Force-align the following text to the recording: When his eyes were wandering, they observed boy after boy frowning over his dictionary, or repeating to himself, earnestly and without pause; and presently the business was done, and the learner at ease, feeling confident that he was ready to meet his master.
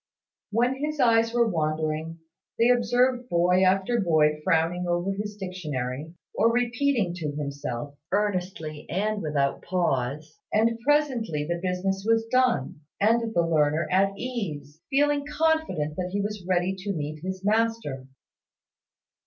When 0.49 0.77
his 0.77 0.99
eyes 0.99 1.31
were 1.31 1.47
wandering, 1.47 2.21
they 2.57 2.69
observed 2.69 3.29
boy 3.29 3.61
after 3.63 3.99
boy 3.99 4.41
frowning 4.43 4.87
over 4.87 5.11
his 5.11 5.37
dictionary, 5.37 6.15
or 6.33 6.51
repeating 6.51 7.13
to 7.17 7.33
himself, 7.35 7.93
earnestly 8.11 8.87
and 8.89 9.21
without 9.21 9.61
pause; 9.61 10.39
and 10.51 10.79
presently 10.79 11.45
the 11.45 11.59
business 11.61 12.03
was 12.03 12.25
done, 12.31 12.81
and 12.99 13.31
the 13.35 13.43
learner 13.45 13.87
at 13.91 14.17
ease, 14.17 14.81
feeling 14.89 15.23
confident 15.23 15.95
that 15.97 16.09
he 16.13 16.19
was 16.19 16.47
ready 16.49 16.73
to 16.79 16.93
meet 16.93 17.21
his 17.21 17.45
master. 17.45 18.07